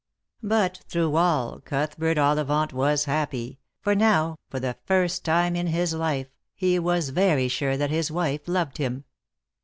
But 0.41 0.79
through 0.87 1.15
all 1.15 1.59
Cuthbert 1.59 2.17
Ollivant 2.17 2.73
was 2.73 3.05
happy, 3.05 3.59
for 3.81 3.93
now, 3.93 4.39
for 4.49 4.59
the 4.59 4.75
first 4.83 5.23
time 5.23 5.55
in 5.55 5.67
his 5.67 5.93
life, 5.93 6.31
he 6.55 6.79
was 6.79 7.09
very 7.09 7.47
sure 7.47 7.77
that 7.77 7.91
his 7.91 8.09
wife 8.09 8.47
loved 8.47 8.79
him. 8.79 9.03